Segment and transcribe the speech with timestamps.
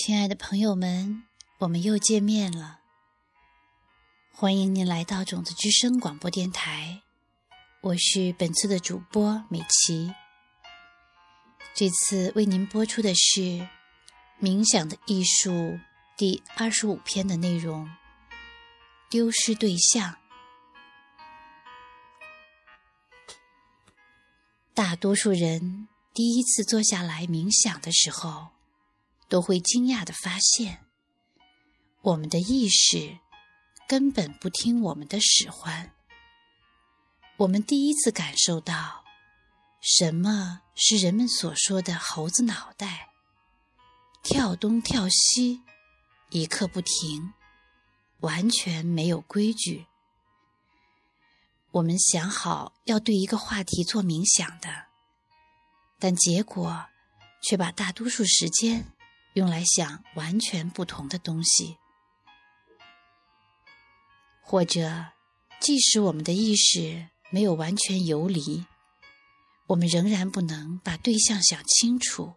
[0.00, 1.24] 亲爱的朋友们，
[1.58, 2.78] 我们又见面了。
[4.30, 7.02] 欢迎您来到种子之声广播电台，
[7.80, 10.14] 我是本次的主播美琪。
[11.74, 13.40] 这次为您播出的是
[14.40, 15.50] 《冥想的艺术》
[16.16, 17.90] 第二十五篇的内容：
[19.10, 20.16] 丢失对象。
[24.72, 28.50] 大多数人第一次坐下来冥想的时候，
[29.28, 30.86] 都会惊讶地发现，
[32.00, 33.18] 我们的意识
[33.86, 35.94] 根本不听我们的使唤。
[37.36, 39.04] 我们第一次感受到，
[39.80, 43.10] 什么是人们所说的“猴子脑袋”，
[44.24, 45.62] 跳东跳西，
[46.30, 47.32] 一刻不停，
[48.20, 49.86] 完全没有规矩。
[51.70, 54.86] 我们想好要对一个话题做冥想的，
[55.98, 56.86] 但结果
[57.42, 58.94] 却把大多数时间。
[59.34, 61.78] 用来想完全不同的东西，
[64.40, 65.06] 或者，
[65.60, 68.66] 即使我们的意识没有完全游离，
[69.68, 72.34] 我们仍然不能把对象想清楚。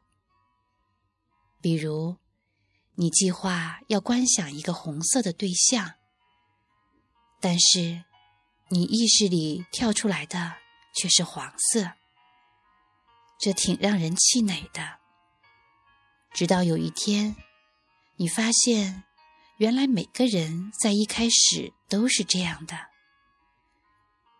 [1.61, 2.17] 比如，
[2.95, 5.95] 你计划要观想一个红色的对象，
[7.39, 8.03] 但是
[8.69, 10.55] 你意识里跳出来的
[10.93, 11.93] 却是黄色，
[13.39, 15.00] 这挺让人气馁的。
[16.33, 17.35] 直到有一天，
[18.15, 19.03] 你发现，
[19.57, 22.77] 原来每个人在一开始都是这样的。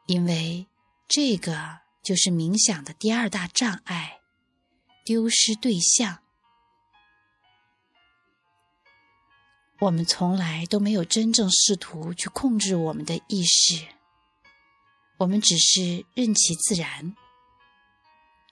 [0.08, 0.68] 因为
[1.08, 4.22] 这个就是冥想的第二大障碍——
[5.06, 6.20] 丢失对象。
[9.80, 13.86] 我们从来都没有真正试图去控制我们的意识，
[15.18, 17.16] 我们只是任其自然。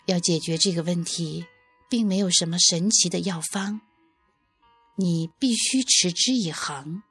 [0.06, 1.46] 要解决这个问题。
[1.90, 3.82] 并没有什么神奇的药方，
[4.96, 7.02] 你必须持之以恒。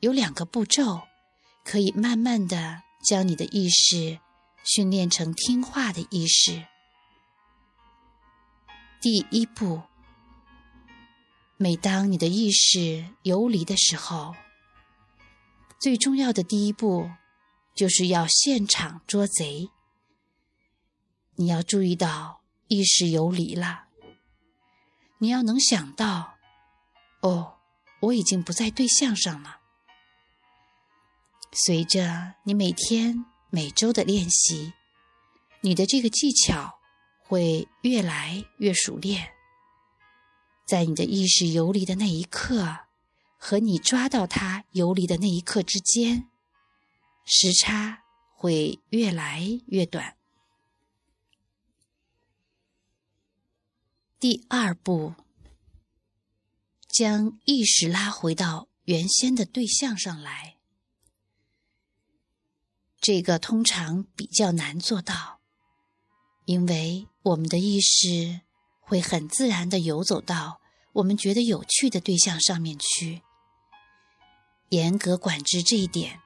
[0.00, 1.02] 有两个步骤，
[1.62, 4.18] 可以慢慢的将你的意识
[4.64, 6.66] 训练成听话的意识。
[9.00, 9.82] 第一步，
[11.58, 14.34] 每当你的意识游离的时候，
[15.78, 17.10] 最重要的第一步
[17.74, 19.68] 就是要现场捉贼。
[21.34, 22.45] 你要注意到。
[22.68, 23.84] 意识游离了，
[25.18, 26.34] 你要能想到，
[27.20, 27.58] 哦，
[28.00, 29.60] 我已经不在对象上了。
[31.52, 34.72] 随着你每天、每周的练习，
[35.60, 36.80] 你的这个技巧
[37.22, 39.32] 会越来越熟练。
[40.66, 42.80] 在你的意识游离的那一刻，
[43.38, 46.28] 和你抓到它游离的那一刻之间，
[47.24, 48.02] 时差
[48.34, 50.15] 会越来越短。
[54.18, 55.14] 第二步，
[56.88, 60.56] 将意识拉回到原先的对象上来。
[62.98, 65.40] 这个通常比较难做到，
[66.46, 68.40] 因为我们的意识
[68.80, 70.62] 会很自然的游走到
[70.94, 73.20] 我们觉得有趣的对象上面去。
[74.70, 76.22] 严格管制这一点，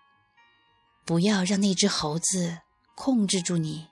[1.05, 2.61] 不要让那只猴子
[2.95, 3.89] 控制住你，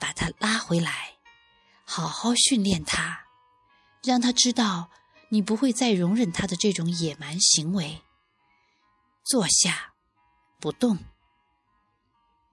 [0.00, 1.17] 把它拉回来。
[1.90, 3.24] 好好训练他，
[4.04, 4.90] 让他知道
[5.30, 8.02] 你不会再容忍他的这种野蛮行为。
[9.24, 9.94] 坐下，
[10.60, 10.98] 不动，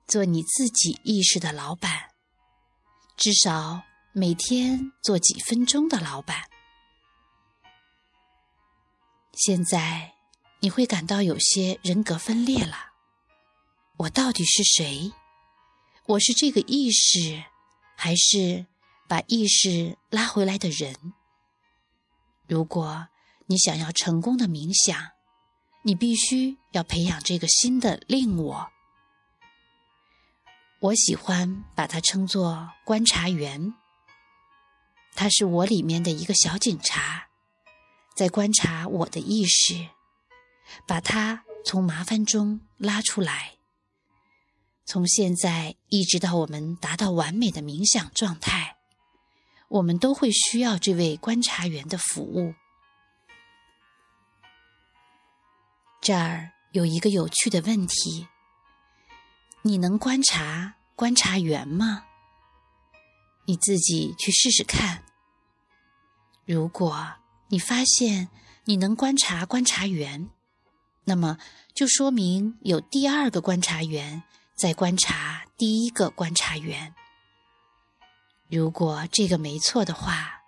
[0.08, 2.12] 做你自己意识的老板，
[3.18, 6.50] 至少每天做几分钟的老板。
[9.34, 10.14] 现在
[10.62, 12.94] 你会感到有些人格分裂了。
[13.98, 15.12] 我到底是谁？
[16.06, 17.44] 我是这个意识，
[17.98, 18.68] 还是？
[19.08, 21.14] 把意识拉回来的人。
[22.48, 23.08] 如果
[23.48, 25.12] 你想要成功的冥想，
[25.84, 28.68] 你必须要培养这个新的令我。
[30.80, 33.74] 我喜欢把它称作观察员。
[35.16, 37.28] 他是我里面的一个小警察，
[38.16, 39.90] 在观察我的意识，
[40.86, 43.54] 把它从麻烦中拉出来。
[44.86, 48.75] 从现在一直到我们达到完美的冥想状态。
[49.68, 52.54] 我们都会需要这位观察员的服务。
[56.02, 58.28] 这儿有一个有趣的问题：
[59.64, 62.06] 你能观察观察员吗？
[63.46, 65.04] 你自己去试试看。
[66.46, 67.14] 如果
[67.48, 68.30] 你发现
[68.66, 70.30] 你能观察观察员，
[71.06, 71.38] 那么
[71.74, 74.24] 就说明有第二个观察员
[74.56, 76.94] 在观察第一个观察员。
[78.50, 80.44] 如果这个没错的话，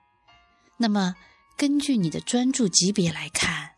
[0.78, 1.16] 那么
[1.56, 3.72] 根据你的专注级别来看，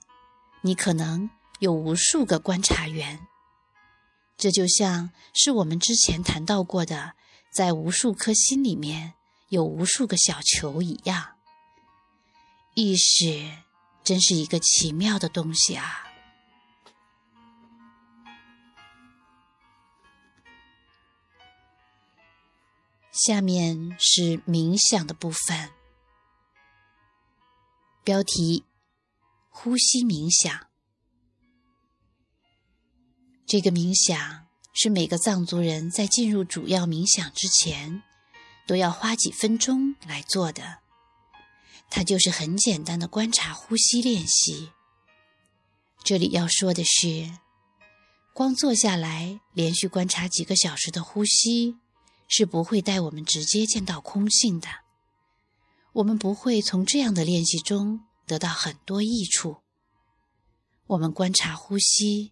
[0.62, 1.30] 你可能
[1.60, 3.26] 有无数个观察员。
[4.38, 7.14] 这就像是我们之前谈到过的，
[7.52, 9.14] 在无数颗心里面
[9.48, 11.38] 有无数个小球一样。
[12.76, 13.50] 意识
[14.04, 16.09] 真是一个奇妙的东西啊！
[23.26, 25.72] 下面是冥想的部分，
[28.04, 28.64] 标题：
[29.50, 30.68] 呼吸冥想。
[33.46, 38.02] 这个冥想是每个藏族人在进入主要冥想之前，
[38.66, 40.80] 都要花几分钟来做的。
[41.90, 44.72] 它就是很简单的观察呼吸练习。
[46.04, 47.38] 这里要说的是，
[48.34, 51.76] 光坐下来连续观察几个小时的呼吸，
[52.30, 54.70] 是不会带我们直接见到空性的。
[55.92, 59.58] 我们不会从这样的练习中得到很多益处。
[60.88, 62.32] 我们观察呼吸，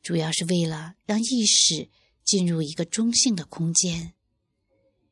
[0.00, 1.90] 主要是为了让意识
[2.22, 4.14] 进入一个中性的空间，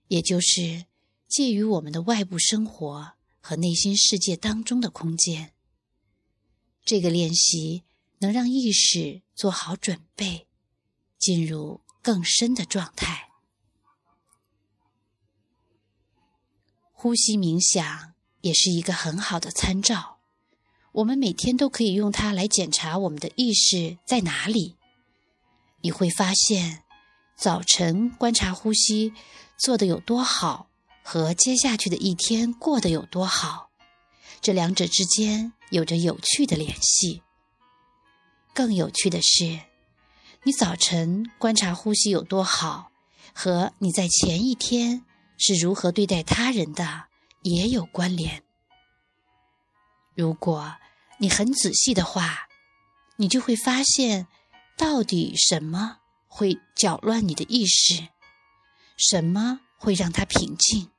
[0.07, 0.87] 也就是
[1.27, 3.17] 介于我们的外部生活。
[3.49, 5.53] 和内心世界当中的空间。
[6.85, 7.85] 这个练习
[8.19, 10.49] 能让意识做好准备，
[11.17, 13.26] 进入更深的状态。
[17.07, 20.17] 呼吸冥想也是一个很好的参照，
[20.91, 24.75] 我们每天都可以用它来检查我们的意识在哪里。
[25.83, 26.83] 你会发现，
[27.37, 29.13] 早晨观察呼吸
[29.57, 30.67] 做得有多好。
[31.05, 33.71] 和接下去的一天过得有多好，
[34.41, 37.23] 这两者之间有着有趣的联系。
[38.53, 39.61] 更有趣的是，
[40.43, 42.91] 你早晨观察呼吸有多好，
[43.33, 45.05] 和你在前一天
[45.39, 47.09] 是如何对待他人的
[47.43, 48.43] 也有关联。
[50.15, 50.77] 如果
[51.19, 52.49] 你很仔细的话，
[53.17, 54.27] 你就会发现，
[54.77, 58.09] 到底什么会搅乱你的意识，
[58.97, 60.91] 什么会让它平静。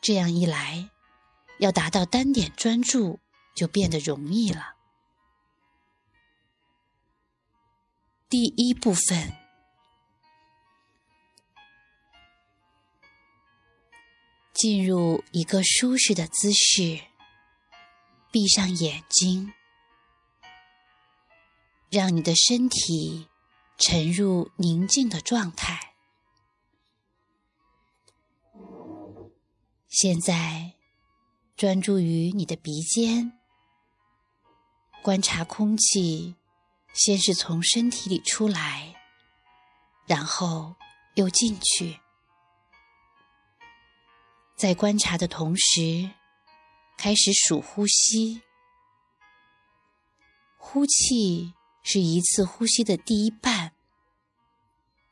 [0.00, 0.90] 这样一来，
[1.58, 3.18] 要达到单点专注
[3.54, 4.74] 就变得容易了。
[8.28, 9.32] 第一部分，
[14.58, 16.98] 进入一个舒适的姿势，
[18.32, 19.52] 闭上眼睛，
[21.88, 23.28] 让你的身体
[23.78, 25.94] 沉入宁静的状态。
[29.88, 30.72] 现在，
[31.56, 33.38] 专注于你的鼻尖，
[35.04, 36.34] 观察空气，
[36.92, 38.96] 先是从身体里出来，
[40.08, 40.74] 然后
[41.14, 42.00] 又进去。
[44.58, 46.10] 在观察的同时，
[46.96, 48.42] 开始数呼吸。
[50.56, 53.70] 呼气是一次呼吸的第一半，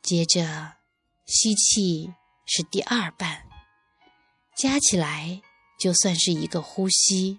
[0.03, 0.79] 接着
[1.27, 2.13] 吸气
[2.45, 3.45] 是第二半。
[4.57, 5.41] 加起来
[5.79, 7.39] 就算是一个呼吸。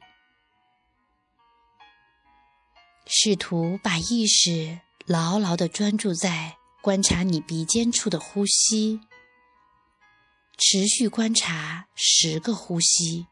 [3.05, 9.01] 试图把意识牢牢的专注在观察你鼻尖处的呼吸，
[10.57, 13.27] 持续观察十个呼吸。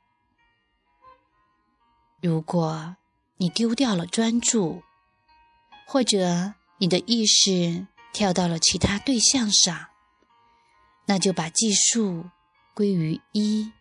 [2.22, 2.96] 如果
[3.38, 4.84] 你丢掉了专注，
[5.86, 9.88] 或者你的意识跳到了其他对象上，
[11.08, 12.29] 那就把计数。
[12.74, 13.72] 归于一，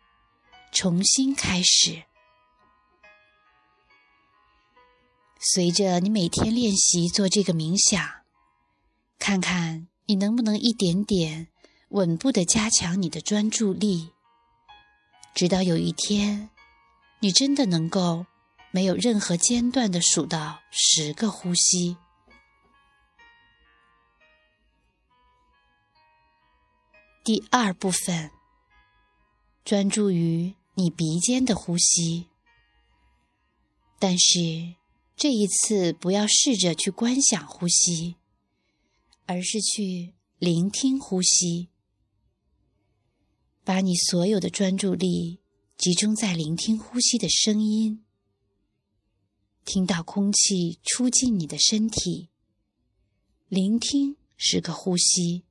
[0.71, 2.05] 重新开始。
[5.41, 8.23] 随着你每天练习做这个冥想，
[9.19, 11.49] 看看你能不能一点点
[11.95, 14.11] 稳步的加强你的专注力，
[15.33, 16.51] 直到有一天，
[17.21, 18.27] 你真的能够
[18.73, 21.97] 没有任何间断的数到十个呼吸。
[27.23, 28.31] 第二部分。
[29.65, 32.27] 专注于你鼻尖的呼吸，
[33.99, 34.75] 但是
[35.17, 38.17] 这一次不要试着去观想呼吸，
[39.25, 41.71] 而是去聆听呼吸。
[43.65, 45.41] 把你所有的专注力
[45.79, 48.05] 集中在聆听呼吸的声音，
[49.65, 52.29] 听到空气出进你的身体，
[53.49, 55.45] 聆听十个呼吸。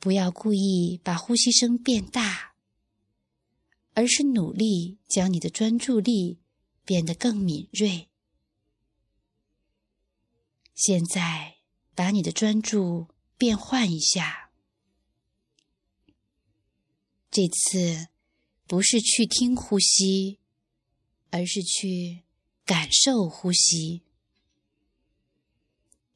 [0.00, 2.54] 不要故意把呼吸声变大，
[3.92, 6.40] 而是努力将你的专注力
[6.84, 8.08] 变得更敏锐。
[10.74, 11.58] 现在，
[11.94, 13.06] 把你的专注
[13.38, 14.43] 变换一下，
[17.34, 18.10] 这次
[18.68, 20.38] 不是去听呼吸，
[21.30, 22.22] 而是去
[22.64, 24.02] 感受呼吸，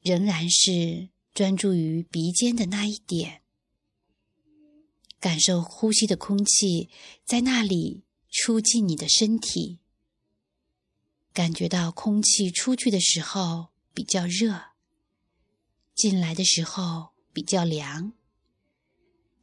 [0.00, 3.42] 仍然是专注于鼻尖的那一点，
[5.18, 6.88] 感受呼吸的空气
[7.24, 9.80] 在那里出进你的身体，
[11.32, 14.66] 感觉到空气出去的时候比较热，
[15.96, 18.12] 进来的时候比较凉。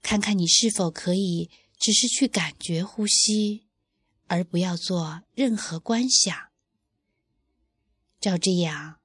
[0.01, 3.67] 看看你是否可以只是去感觉呼吸，
[4.27, 6.35] 而不要做任何观想。
[8.19, 8.99] 照这样，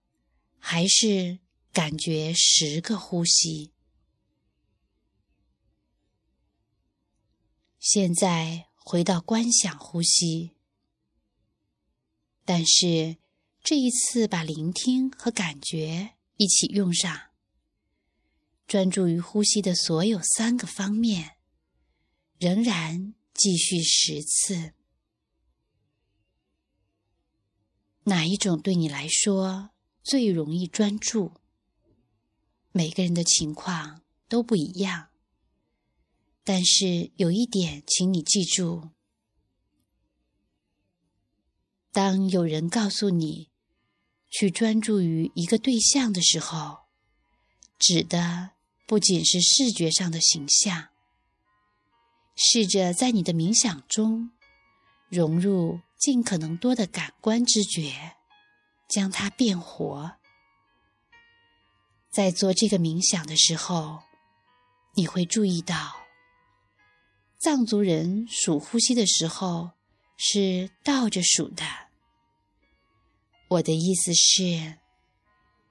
[0.59, 1.41] 还是
[1.73, 3.73] 感觉十个呼吸。
[7.79, 10.53] 现在回到观想呼吸，
[12.45, 13.17] 但是
[13.63, 17.31] 这一次把聆听和感觉一起用上。
[18.67, 21.37] 专注于呼吸的所有三个方面，
[22.41, 24.73] 仍然继续十次。
[28.05, 31.35] 哪一种对你来说最容易专注？
[32.73, 35.11] 每个人的情况都不一样，
[36.43, 38.89] 但是有一点，请你记住：
[41.93, 43.51] 当有人告诉你
[44.31, 46.85] 去专注于一个对象的时候，
[47.79, 48.53] 指的。
[48.87, 50.90] 不仅是视觉上的形象，
[52.43, 54.31] 试着在你的冥想中
[55.11, 58.17] 融入尽可能多的感官知觉，
[58.89, 60.13] 将它变活。
[62.11, 64.01] 在做这个冥想的时候，
[64.97, 65.95] 你会注意到，
[67.39, 69.73] 藏族人数呼吸的时候
[70.17, 71.65] 是倒着数的。
[73.49, 74.79] 我的意思是，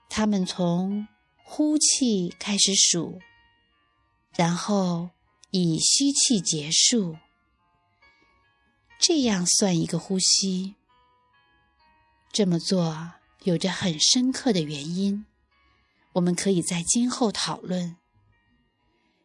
[0.07, 1.07] 他们从。
[1.51, 3.19] 呼气开始数，
[4.35, 5.09] 然后
[5.51, 7.17] 以吸气结束，
[8.99, 10.75] 这样算一个呼吸。
[12.31, 13.13] 这么做
[13.43, 15.25] 有着很深刻的原因，
[16.13, 17.97] 我们可以在今后讨论。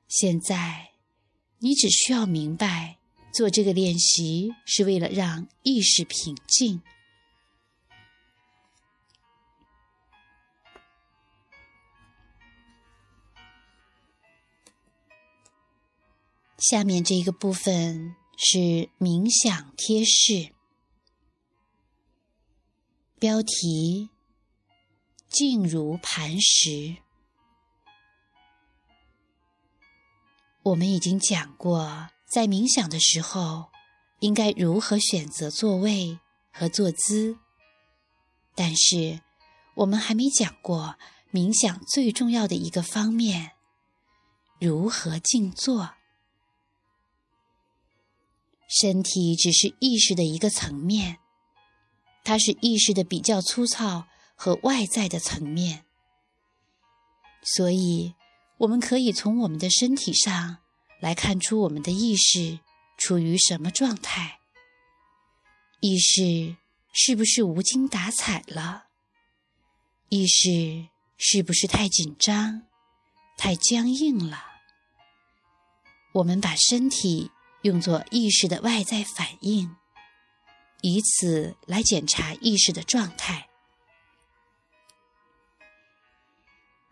[0.08, 0.92] 现在，
[1.58, 2.98] 你只需要明白，
[3.32, 6.80] 做这个练习是为了让意识平静。
[16.58, 20.52] 下面这个部分是冥想贴士，
[23.18, 24.10] 标题：
[25.28, 26.96] 静如磐石。
[30.62, 33.70] 我们已经讲过，在冥想的时候
[34.20, 36.18] 应该如何选择座位
[36.50, 37.36] 和坐姿，
[38.54, 39.20] 但是
[39.74, 40.96] 我们还没讲过
[41.32, 43.52] 冥想最重要的一个方面——
[44.58, 45.94] 如何静坐。
[48.66, 51.18] 身体只是意识的一个层面，
[52.24, 55.84] 它是意识的比较粗糙和外在的层面，
[57.42, 58.14] 所以
[58.58, 60.58] 我们可以从我们的身体上
[60.98, 62.60] 来看出我们的意识
[62.96, 64.40] 处于什么状态。
[65.80, 66.56] 意识
[66.92, 68.86] 是不是无精打采了？
[70.08, 72.62] 意识是不是太紧张、
[73.36, 74.42] 太僵硬了？
[76.14, 77.30] 我们把身体。
[77.64, 79.74] 用作意识的外在反应，
[80.82, 83.48] 以此来检查意识的状态。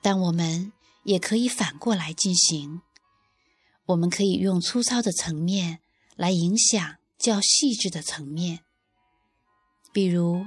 [0.01, 0.73] 但我们
[1.05, 2.81] 也可以反过来进行，
[3.85, 5.81] 我们可以用粗糙的层面
[6.17, 8.61] 来影响较细致的层面。
[9.93, 10.47] 比如，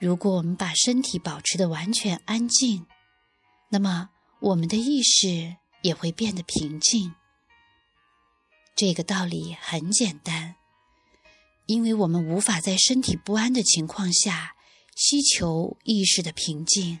[0.00, 2.88] 如果我们把身体保持的完全安静，
[3.68, 7.14] 那么我们的意识也会变得平静。
[8.78, 10.54] 这个道理很简单，
[11.66, 14.54] 因为我们无法在身体不安的情况下
[14.94, 17.00] 希求意识的平静，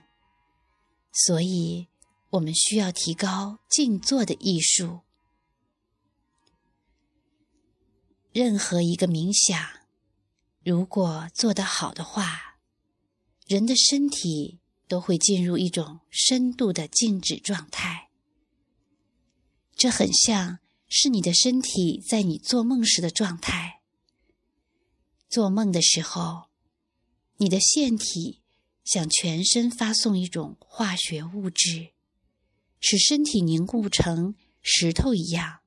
[1.12, 1.86] 所以
[2.30, 5.02] 我们需要提高静坐的艺术。
[8.32, 9.56] 任何一个冥想，
[10.64, 12.56] 如果做得好的话，
[13.46, 14.58] 人的身体
[14.88, 18.08] 都会进入一种深度的静止状态。
[19.76, 20.58] 这很像。
[20.88, 23.82] 是你的身体在你做梦时的状态。
[25.28, 26.48] 做梦的时候，
[27.36, 28.40] 你的腺体
[28.84, 31.90] 向全身发送一种化学物质，
[32.80, 35.60] 使身体凝固成石头一样，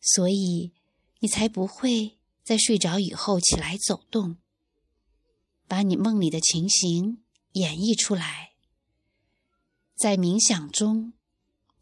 [0.00, 0.72] 所以
[1.20, 4.38] 你才不会在睡着以后起来走动，
[5.68, 8.54] 把你梦里的情形演绎出来。
[9.94, 11.12] 在冥想中，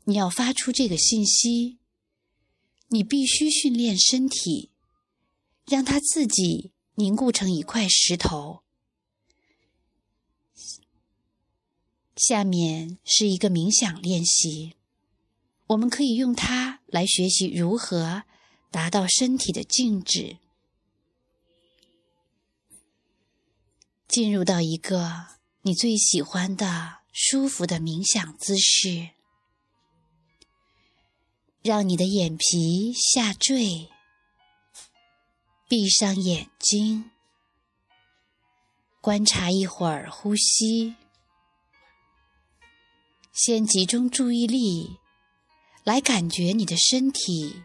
[0.04, 1.78] 你要发出这个信息。
[2.92, 4.70] 你必须训练身体，
[5.66, 8.62] 让它自己凝固成一块石头。
[12.14, 14.74] 下面是一个冥想练习，
[15.68, 18.24] 我们可以用它来学习如何
[18.70, 20.36] 达到身体的静止，
[24.06, 25.28] 进入到一个
[25.62, 29.12] 你最喜欢的舒服的冥想姿势，
[31.62, 33.88] 让你的眼皮下坠，
[35.68, 37.10] 闭上眼睛，
[39.00, 40.96] 观察一会儿呼吸。
[43.32, 44.98] 先集中注意力，
[45.84, 47.62] 来感觉你的身体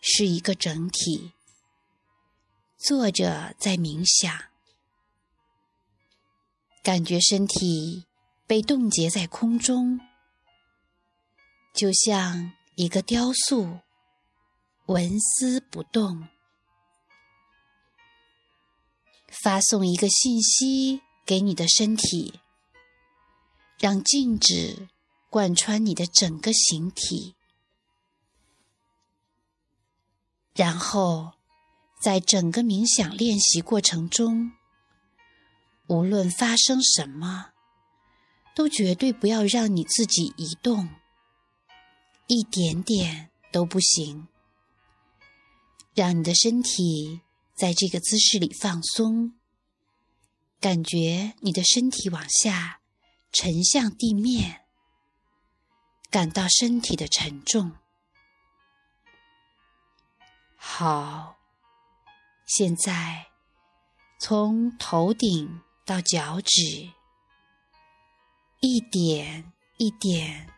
[0.00, 1.32] 是一个整体。
[2.78, 4.44] 坐着在冥想，
[6.84, 8.06] 感觉身体
[8.46, 10.00] 被冻结在空中，
[11.74, 13.80] 就像一个雕塑，
[14.86, 16.28] 纹丝不动。
[19.42, 22.40] 发送一个信息给你的身体，
[23.78, 24.88] 让静止。
[25.30, 27.36] 贯穿你的整个形体，
[30.56, 31.34] 然后
[32.02, 34.50] 在整个冥想练习过程中，
[35.86, 37.52] 无论发生什么，
[38.56, 40.88] 都绝对不要让你自己移动，
[42.30, 44.28] 一点点都不行。
[45.96, 47.22] 让你的身体
[47.56, 49.32] 在这个姿势里放松，
[50.60, 52.78] 感觉你的身体往下
[53.32, 54.60] 沉向地面。
[56.08, 57.72] 感到身体的沉重。
[60.56, 61.36] 好，
[62.46, 63.26] 现在
[64.20, 66.90] 从头顶到脚趾，
[68.60, 70.52] 一点一点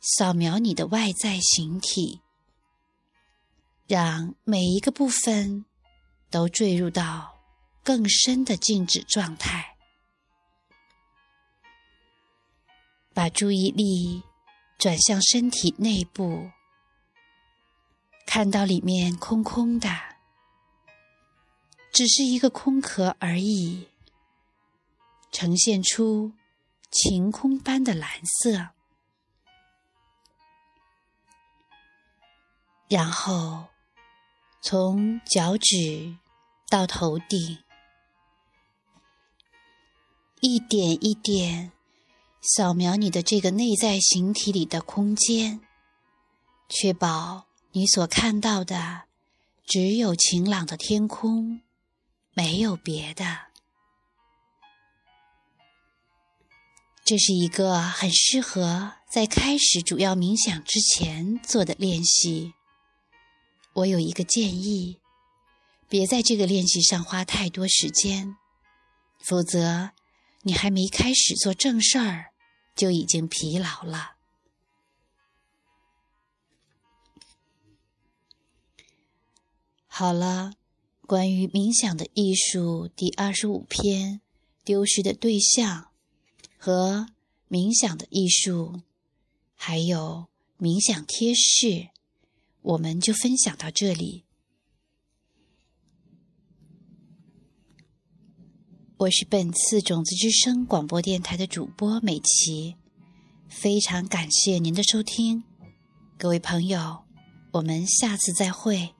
[0.00, 2.20] 扫描你的外在形体，
[3.86, 5.64] 让每一个部分
[6.30, 7.38] 都坠入到
[7.84, 9.76] 更深的静止状态，
[13.14, 14.22] 把注意力。
[14.78, 16.48] 转向身体内部，
[18.24, 19.90] 看到里面空空的，
[21.92, 23.88] 只是一个空壳而已，
[25.30, 26.32] 呈现出
[26.90, 28.70] 晴空般的蓝色。
[32.90, 33.68] 然后
[34.60, 36.16] 从脚趾
[36.68, 37.58] 到头顶，
[40.40, 41.72] 一点一点。
[42.42, 45.60] 扫描你的这个内在形体里的空间，
[46.68, 49.02] 确保你所看到的
[49.66, 51.60] 只有晴朗的天空，
[52.32, 53.50] 没有别的。
[57.04, 62.54] 这是一个很适合在开始主要冥想之前做的练习。
[63.74, 64.98] 我有一个建议：
[65.88, 68.36] 别在这个练习上花太多时间，
[69.18, 69.90] 否则
[70.42, 72.26] 你还没开始做正事儿。
[72.76, 74.12] 就已经疲劳了。
[79.86, 80.52] 好了，
[81.06, 84.22] 关于冥想的艺术第二十五篇
[84.64, 85.90] “丢失的对象”
[86.56, 87.08] 和
[87.50, 88.80] 冥想的艺术，
[89.54, 90.28] 还有
[90.58, 91.90] 冥想贴士，
[92.62, 94.24] 我们就分享到这里。
[98.98, 102.76] 我是本次种子之声广播电台的主播美琪，
[103.48, 105.42] 非常感谢您的收听，
[106.18, 107.04] 各位朋友，
[107.52, 108.94] 我们下次再会。